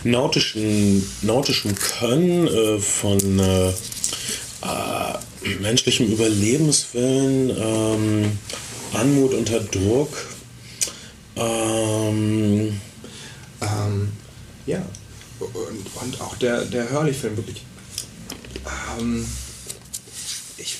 [0.03, 3.73] nautischen, nautischem Können, äh, von äh, äh
[5.59, 8.39] menschlichem Überlebenswillen, ähm,
[8.93, 10.15] Anmut unter Druck.
[11.35, 12.79] Ähm,
[13.61, 14.11] ähm,
[14.65, 14.81] ja,
[15.39, 17.63] und, und auch der, der Hurley-Film wirklich.
[18.99, 19.25] Ähm,
[20.57, 20.77] ich,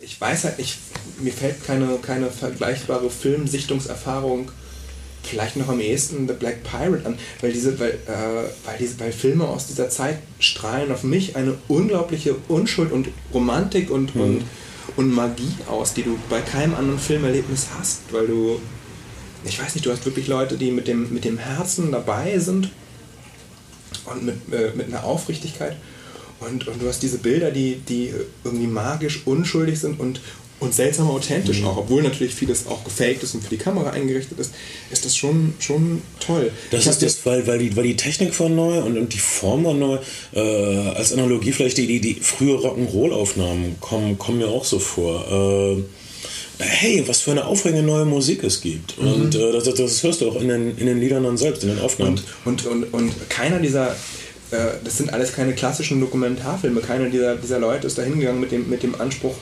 [0.00, 0.76] ich weiß halt nicht,
[1.20, 4.50] mir fällt keine, keine vergleichbare Filmsichtungserfahrung
[5.26, 9.12] vielleicht noch am ehesten The Black Pirate an, weil diese, weil, äh, weil diese, weil
[9.12, 14.22] Filme aus dieser Zeit strahlen auf mich eine unglaubliche Unschuld und Romantik und, mhm.
[14.22, 14.44] und,
[14.96, 18.60] und Magie aus, die du bei keinem anderen Filmerlebnis hast, weil du,
[19.44, 22.70] ich weiß nicht, du hast wirklich Leute, die mit dem, mit dem Herzen dabei sind
[24.06, 25.76] und mit, äh, mit einer Aufrichtigkeit.
[26.38, 28.12] Und, und du hast diese Bilder, die, die
[28.44, 30.20] irgendwie magisch unschuldig sind und,
[30.58, 31.66] und seltsam authentisch mhm.
[31.66, 34.54] auch, obwohl natürlich vieles auch gefaked ist und für die Kamera eingerichtet ist,
[34.90, 36.50] ist das schon, schon toll.
[36.70, 39.18] Das ich ist das, weil, weil, die, weil die Technik war neu und, und die
[39.18, 39.98] Form war neu.
[40.34, 45.76] Äh, als Analogie vielleicht die, die, die frühe Rock'n'Roll-Aufnahmen kommen, kommen mir auch so vor.
[45.78, 45.82] Äh,
[46.58, 48.98] hey, was für eine aufregende neue Musik es gibt.
[48.98, 49.12] Mhm.
[49.12, 51.68] Und äh, das, das hörst du auch in den, in den Liedern dann selbst, in
[51.68, 52.20] den Aufnahmen.
[52.46, 53.94] Und, und, und, und keiner dieser
[54.50, 56.80] äh, das sind alles keine klassischen Dokumentarfilme.
[56.80, 59.34] Keiner dieser, dieser Leute ist da hingegangen mit dem, mit dem Anspruch,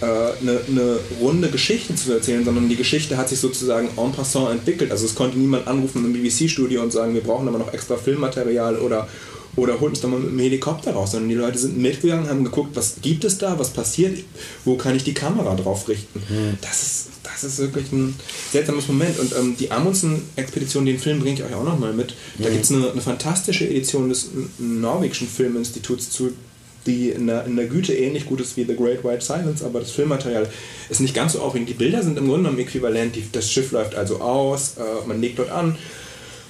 [0.00, 4.90] eine, eine runde Geschichte zu erzählen, sondern die Geschichte hat sich sozusagen en passant entwickelt.
[4.90, 8.78] Also es konnte niemand anrufen im BBC-Studio und sagen, wir brauchen aber noch extra Filmmaterial
[8.78, 9.08] oder,
[9.56, 12.44] oder holt uns doch mal mit dem Helikopter raus, sondern die Leute sind mitgegangen, haben
[12.44, 14.18] geguckt, was gibt es da, was passiert,
[14.64, 16.20] wo kann ich die Kamera drauf richten.
[16.28, 16.58] Mhm.
[16.60, 18.14] Das, ist, das ist wirklich ein
[18.52, 19.18] seltsames Moment.
[19.18, 22.14] Und ähm, die Amundsen-Expedition, den Film bringe ich euch auch nochmal mit.
[22.38, 22.52] Da mhm.
[22.52, 26.30] gibt es eine, eine fantastische Edition des norwegischen Filminstituts zu
[26.86, 29.80] die in der, in der Güte ähnlich gut ist wie The Great White Silence, aber
[29.80, 30.48] das Filmmaterial
[30.88, 31.68] ist nicht ganz so aufregend.
[31.68, 33.16] Die Bilder sind im Grunde genommen äquivalent.
[33.16, 35.76] Die, das Schiff läuft also aus, äh, man legt dort an,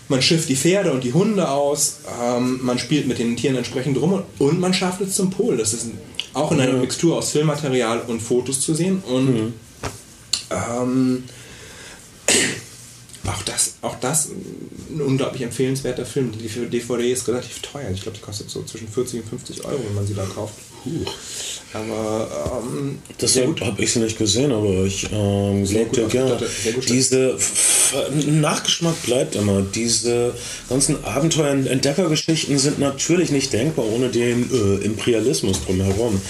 [0.09, 4.01] man schifft die Pferde und die Hunde aus, ähm, man spielt mit den Tieren entsprechend
[4.01, 5.57] rum und man schafft es zum Pol.
[5.57, 5.89] Das ist
[6.35, 9.03] auch in einer Mixtur aus Filmmaterial und Fotos zu sehen.
[9.07, 9.55] Und mhm.
[10.51, 11.25] ähm,
[13.33, 16.33] auch das, auch das ein unglaublich empfehlenswerter Film.
[16.33, 17.91] Die DVD ist relativ teuer.
[17.91, 20.55] Ich glaube, die kostet so zwischen 40 und 50 Euro, wenn man sie da kauft.
[20.83, 21.05] Puh.
[21.75, 26.39] Aber ähm, das habe ich sie nicht gesehen, aber ich ähm, glaube dir gerne.
[26.89, 27.37] Diese
[28.27, 29.61] Nachgeschmack bleibt immer.
[29.61, 30.33] Diese
[30.71, 36.21] ganzen Abenteuer- und Entdeckergeschichten sind natürlich nicht denkbar ohne den äh, Imperialismus drumherum.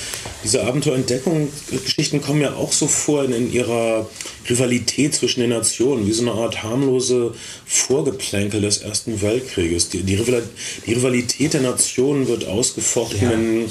[0.42, 4.08] Diese Abenteuer-Entdeckungsgeschichten kommen ja auch so vor in, in, ihrer
[4.48, 7.32] Rivalität zwischen den Nationen, wie so eine Art harmlose
[7.64, 9.88] Vorgeplänkel des Ersten Weltkrieges.
[9.88, 13.30] Die, die, Rivalität der Nationen wird ausgefochten ja.
[13.32, 13.70] in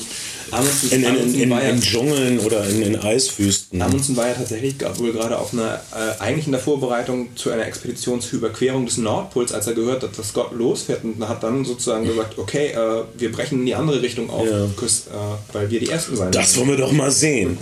[0.52, 3.82] Amundsen, in, in, in, in, in Dschungeln oder in, Eiswüsten.
[3.82, 7.66] Amundsen war ja tatsächlich wohl gerade auf einer, äh, eigentlich in der Vorbereitung zu einer
[7.66, 11.66] Expedition zur Überquerung des Nordpols, als er gehört hat, dass Scott losfährt und hat dann
[11.66, 14.68] sozusagen gesagt, okay, äh, wir brechen in die andere Richtung auf, ja.
[14.78, 17.58] Küss, äh, weil wir die Ersten sein Das wollen wir doch mal sehen.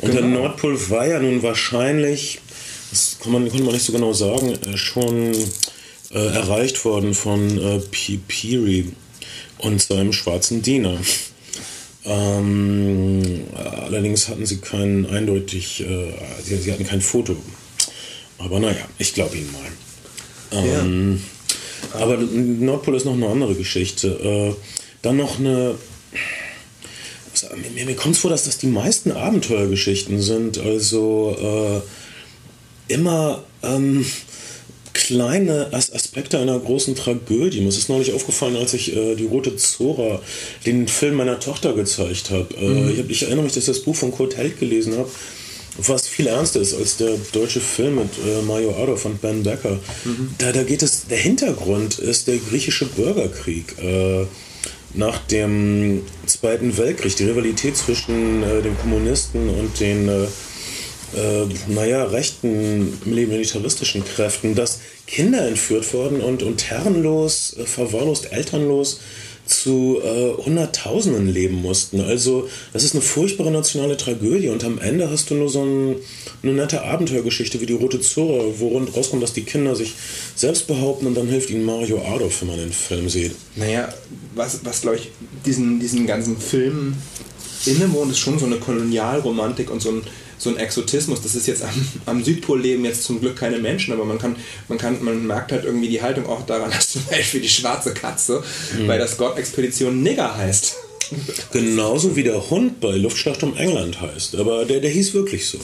[0.00, 0.20] Und genau.
[0.22, 2.40] der Nordpol war ja nun wahrscheinlich,
[2.90, 5.32] das kann man, konnte man nicht so genau sagen, äh, schon
[6.12, 7.80] äh, erreicht worden von äh,
[8.28, 8.92] Peary
[9.58, 10.98] und seinem schwarzen Diener.
[12.06, 17.36] Ähm, allerdings hatten sie kein eindeutig, äh, sie, sie, hatten kein Foto.
[18.38, 20.62] Aber naja, ich glaube ihnen mal.
[20.62, 21.20] Ähm,
[21.92, 22.00] ja.
[22.00, 24.08] Aber Nordpol ist noch eine andere Geschichte.
[24.08, 24.54] Äh,
[25.02, 25.74] dann noch eine.
[27.74, 30.58] Mir, mir kommt es vor, dass das die meisten Abenteuergeschichten sind.
[30.58, 31.82] Also
[32.88, 33.42] äh, immer.
[33.62, 34.06] Ähm,
[35.06, 37.60] kleine Aspekte einer großen Tragödie.
[37.60, 40.20] Mir ist es neulich aufgefallen, als ich äh, die Rote Zora,
[40.64, 42.54] den Film meiner Tochter gezeigt habe.
[42.56, 42.90] Äh, mhm.
[42.90, 45.08] ich, hab, ich erinnere mich, dass ich das Buch von Kurt Held gelesen habe
[45.78, 49.78] was viel ernster ist als der deutsche Film mit äh, Mario Adolf und Ben Becker.
[50.06, 50.30] Mhm.
[50.38, 54.24] Da, da geht es, der Hintergrund ist der griechische Bürgerkrieg äh,
[54.94, 60.08] nach dem Zweiten Weltkrieg, die Rivalität zwischen äh, den Kommunisten und den
[61.16, 69.00] äh, naja, rechten militaristischen Kräften, dass Kinder entführt wurden und, und herrenlos, äh, verwahrlost, elternlos
[69.46, 72.00] zu äh, Hunderttausenden leben mussten.
[72.00, 75.96] Also das ist eine furchtbare nationale Tragödie und am Ende hast du nur so ein,
[76.42, 79.94] eine nette Abenteuergeschichte wie die Rote Zora, wo rauskommt, dass die Kinder sich
[80.34, 83.36] selbst behaupten und dann hilft ihnen Mario Adolf, wenn man den Film sieht.
[83.54, 83.88] Naja,
[84.34, 85.10] was, was glaube ich,
[85.44, 86.94] diesen, diesen ganzen Film
[87.66, 90.02] innewohnt, ist schon so eine Kolonialromantik und so ein
[90.38, 91.22] so ein Exotismus.
[91.22, 94.36] Das ist jetzt am, am, Südpol leben jetzt zum Glück keine Menschen, aber man kann,
[94.68, 97.94] man kann, man merkt halt irgendwie die Haltung auch daran, dass zum Beispiel die schwarze
[97.94, 98.42] Katze
[98.78, 98.86] mhm.
[98.86, 100.76] bei der Scott-Expedition Nigger heißt.
[101.52, 104.34] Genauso wie der Hund bei Luftschlacht um England heißt.
[104.36, 105.58] Aber der, der hieß wirklich so.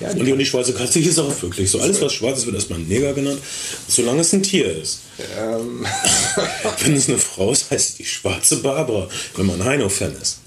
[0.00, 1.80] Ja, die und, die, und die schwarze Katze hieß auch wirklich so.
[1.80, 3.40] Alles, was schwarz ist, wird erstmal Neger genannt,
[3.88, 5.00] solange es ein Tier ist.
[5.38, 5.86] Ähm.
[6.80, 10.40] Wenn es eine Frau ist, heißt es die schwarze Barbara, wenn man Heino-Fan ist.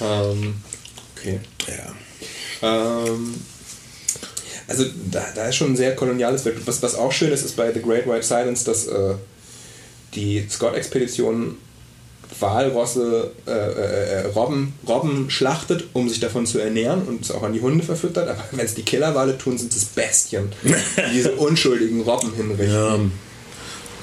[0.00, 0.56] Ähm,
[1.14, 1.40] okay.
[1.68, 1.94] Ja.
[2.62, 3.34] Ähm,
[4.68, 6.56] also da, da ist schon ein sehr koloniales Werk.
[6.66, 9.14] Was, was auch schön ist, ist bei The Great White Silence, dass äh,
[10.14, 11.56] die Scott-Expedition
[12.40, 17.42] Walrosse, äh, äh, äh, Robben, Robben schlachtet, um sich davon zu ernähren und es auch
[17.42, 18.28] an die Hunde verfüttert.
[18.28, 20.74] Aber wenn es die Killerwale tun, sind es Bestien, die
[21.12, 22.74] diese unschuldigen Robben hinrichten.
[22.74, 22.98] Ja,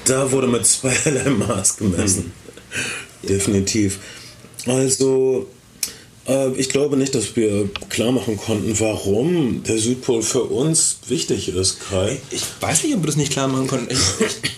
[0.05, 2.31] da wurde mit zweierlei Maß gemessen.
[3.21, 3.27] Hm.
[3.29, 3.99] Definitiv.
[4.65, 5.47] Also,
[6.55, 11.79] ich glaube nicht, dass wir klar machen konnten, warum der Südpol für uns wichtig ist,
[11.89, 12.17] Kai.
[12.31, 13.91] Ich weiß nicht, ob wir das nicht klar machen konnten.
[13.91, 14.51] Ich, ich,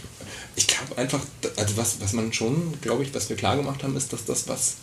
[0.56, 1.22] ich glaube einfach,
[1.58, 4.48] also was, was man schon, glaube ich, was wir klar gemacht haben, ist, dass das
[4.48, 4.76] was.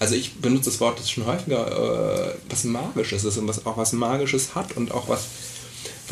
[0.00, 3.76] Also ich benutze das Wort das schon häufiger, äh, was Magisches ist und was auch
[3.76, 5.26] was Magisches hat und auch was,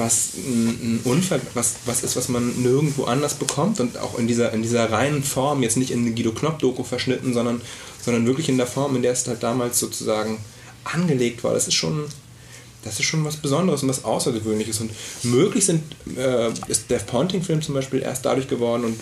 [0.01, 4.53] was ein Unfall, was, was ist, was man nirgendwo anders bekommt und auch in dieser,
[4.53, 7.61] in dieser reinen Form, jetzt nicht in eine Guido Knopp-Doku verschnitten, sondern
[8.03, 10.39] sondern wirklich in der Form, in der es halt damals sozusagen
[10.85, 11.55] angelegt war.
[11.55, 12.07] Das ist schon,
[12.83, 14.81] das ist schon was Besonderes und was Außergewöhnliches.
[14.81, 14.91] Und
[15.23, 15.83] möglich sind,
[16.17, 19.01] äh, ist der Ponting-Film zum Beispiel erst dadurch geworden und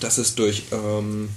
[0.00, 1.30] das ist durch ähm,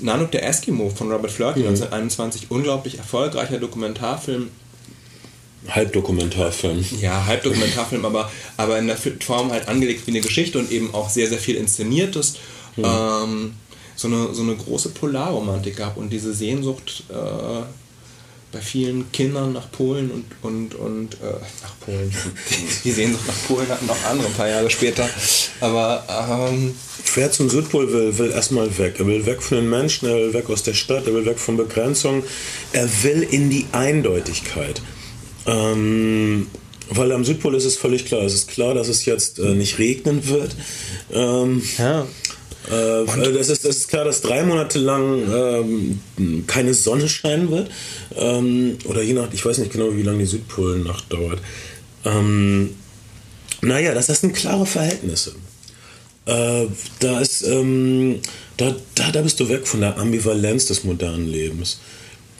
[0.00, 1.68] Nanook der Eskimo von Robert Flirty mhm.
[1.68, 4.50] 1921 unglaublich erfolgreicher Dokumentarfilm.
[5.66, 6.84] Halbdokumentarfilm.
[7.00, 11.10] Ja, Halbdokumentarfilm, aber, aber in der Form halt angelegt wie eine Geschichte und eben auch
[11.10, 12.34] sehr, sehr viel inszeniertes.
[12.76, 12.84] Mhm.
[12.84, 13.54] Ähm,
[13.96, 17.14] so eine, so eine große Polarromantik gab und diese Sehnsucht äh,
[18.50, 22.14] bei vielen Kindern nach Polen und, und, und äh, nach Polen.
[22.84, 25.08] Die Sehnsucht nach Polen hatten noch andere ein paar Jahre später.
[25.60, 26.74] Aber ähm,
[27.14, 28.96] Wer zum Südpol will, will erstmal weg.
[28.98, 31.38] Er will weg von den Menschen, er will weg aus der Stadt, er will weg
[31.38, 32.22] von Begrenzungen.
[32.72, 34.80] Er will in die Eindeutigkeit.
[35.48, 36.46] Ähm,
[36.90, 38.22] weil am Südpol ist es völlig klar.
[38.22, 40.54] Es ist klar, dass es jetzt äh, nicht regnen wird.
[41.12, 42.06] Ähm, ja.
[42.70, 47.70] Äh, das, ist, das ist klar, dass drei Monate lang ähm, keine Sonne scheinen wird.
[48.16, 51.40] Ähm, oder je nach, ich weiß nicht genau, wie lange die Südpolennacht dauert.
[52.04, 52.74] Ähm,
[53.62, 55.34] naja, das, das sind klare Verhältnisse.
[56.26, 56.66] Äh,
[57.00, 58.20] da, ist, ähm,
[58.58, 61.80] da, da, da bist du weg von der Ambivalenz des modernen Lebens.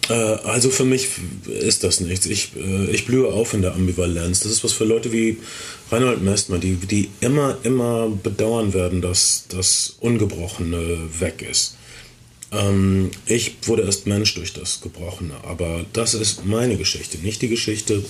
[0.09, 1.09] Äh, also für mich
[1.47, 2.27] ist das nichts.
[2.27, 4.41] Ich, äh, ich blühe auf in der Ambivalenz.
[4.41, 5.39] Das ist was für Leute wie
[5.91, 11.77] Reinhold Mestmer, die, die immer, immer bedauern werden, dass das Ungebrochene weg ist.
[12.53, 17.49] Ähm, ich wurde erst Mensch durch das Gebrochene, aber das ist meine Geschichte, nicht die
[17.49, 18.03] Geschichte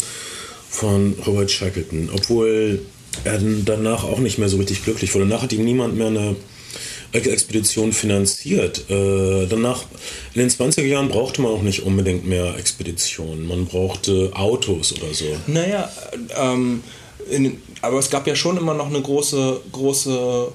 [0.70, 2.82] von Robert Shackleton, obwohl
[3.24, 5.26] er danach auch nicht mehr so richtig glücklich wurde.
[5.26, 6.37] Danach hat ihm niemand mehr eine
[7.12, 8.90] Expedition finanziert.
[8.90, 9.85] Äh, danach,
[10.35, 13.47] in den 20er Jahren brauchte man auch nicht unbedingt mehr Expeditionen.
[13.47, 15.25] Man brauchte Autos oder so.
[15.47, 15.90] Naja,
[16.37, 16.83] ähm,
[17.31, 20.49] in, aber es gab ja schon immer noch eine große, große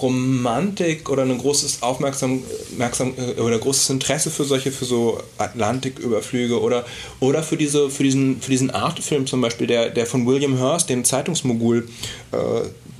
[0.00, 2.42] Romantik oder ein großes Aufmerksam,
[2.76, 6.84] Merksam, äh, oder großes Interesse für solche, für so Atlantiküberflüge oder,
[7.20, 10.90] oder für, diese, für diesen, für diesen Artefilm zum Beispiel, der, der von William Hurst,
[10.90, 11.88] dem Zeitungsmogul,
[12.32, 12.36] äh,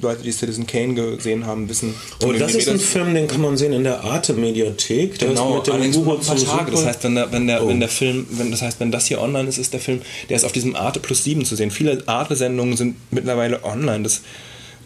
[0.05, 1.95] Leute, die Citizen Kane gesehen haben, wissen.
[2.23, 5.19] Oh, das ist ein Film, den kann man sehen in der Arte-Mediathek.
[5.19, 6.71] Genau, mit dem allerdings nur ein paar Tage.
[6.73, 7.69] Das heißt, wenn der, wenn der, oh.
[7.69, 10.37] wenn der Film, wenn, das heißt, wenn das hier online ist, ist der Film, der
[10.37, 11.71] ist auf diesem Arte Plus 7 zu sehen.
[11.71, 14.03] Viele Arte-Sendungen sind mittlerweile online.
[14.03, 14.21] Das,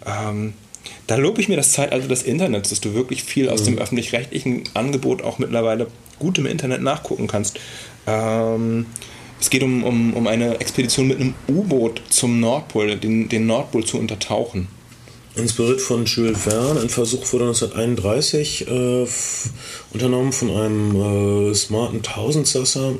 [0.06, 0.54] ähm,
[1.06, 3.66] da lobe ich mir das Zeitalter des Internets, dass du wirklich viel aus mhm.
[3.66, 7.58] dem öffentlich-rechtlichen Angebot auch mittlerweile gut im Internet nachgucken kannst.
[8.06, 8.86] Ähm,
[9.40, 13.84] es geht um, um, um eine Expedition mit einem U-Boot zum Nordpol, den, den Nordpol
[13.84, 14.68] zu untertauchen.
[15.36, 16.80] Inspiriert von Jules Verne.
[16.80, 19.06] Ein Versuch wurde 1931 äh,
[19.92, 22.94] unternommen von einem äh, smarten Tausendsasser,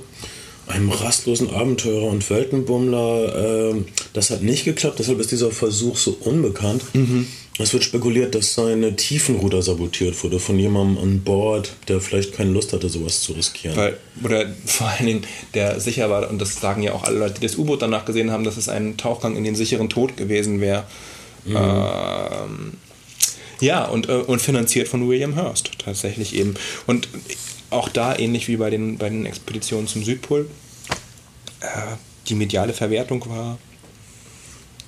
[0.68, 3.72] einem rastlosen Abenteurer und Weltenbummler.
[3.74, 6.82] Äh, das hat nicht geklappt, deshalb ist dieser Versuch so unbekannt.
[6.94, 7.26] Mhm.
[7.60, 12.50] Es wird spekuliert, dass seine Tiefenruder sabotiert wurde von jemandem an Bord, der vielleicht keine
[12.52, 13.76] Lust hatte, sowas zu riskieren.
[13.76, 15.22] Weil, oder vor allen Dingen,
[15.54, 18.30] der sicher war, und das sagen ja auch alle Leute, die das U-Boot danach gesehen
[18.30, 20.84] haben, dass es ein Tauchgang in den sicheren Tod gewesen wäre.
[21.44, 21.56] Mhm.
[21.56, 22.72] Ähm,
[23.60, 26.54] Ja, und, äh, und finanziert von William Hurst tatsächlich eben.
[26.86, 27.08] Und
[27.70, 30.48] auch da, ähnlich wie bei den, bei den Expeditionen zum Südpol,
[31.60, 31.66] äh,
[32.28, 33.58] die mediale Verwertung war,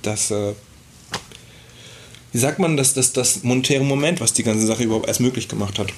[0.03, 0.55] dass, äh,
[2.33, 5.49] wie sagt man, dass das, das monetäre Moment, was die ganze Sache überhaupt erst möglich
[5.49, 5.93] gemacht hat.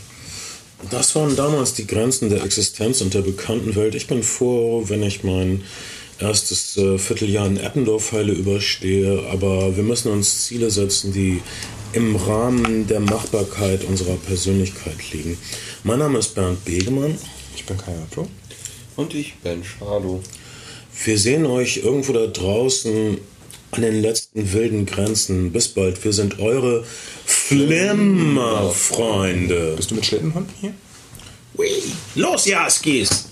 [0.90, 3.94] Das waren damals die Grenzen der Existenz und der bekannten Welt.
[3.94, 5.62] Ich bin froh, wenn ich mein
[6.18, 11.40] erstes äh, Vierteljahr in Eppendorf-Heile überstehe, aber wir müssen uns Ziele setzen, die
[11.92, 15.36] im Rahmen der Machbarkeit unserer Persönlichkeit liegen.
[15.84, 17.18] Mein Name ist Bernd Begemann.
[17.54, 18.26] Ich bin Kai Otto.
[18.96, 20.20] Und ich bin Shadow.
[21.04, 23.18] Wir sehen euch irgendwo da draußen
[23.72, 25.50] an den letzten wilden Grenzen.
[25.52, 26.04] Bis bald.
[26.04, 26.84] Wir sind eure
[27.24, 29.74] Flimmerfreunde.
[29.76, 30.74] Bist du mit Schlittenhunden hier?
[32.14, 33.31] Los, Jaskis!